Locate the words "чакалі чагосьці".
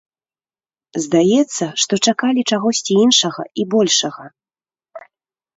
2.11-2.93